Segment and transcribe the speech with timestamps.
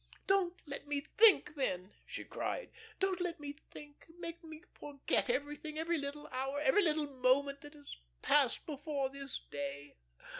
[0.25, 2.71] "Don't let me think, then," she cried.
[2.99, 4.07] "Don't let me think.
[4.17, 9.39] Make me forget everything, every little hour, every little moment that has passed before this
[9.51, 9.97] day.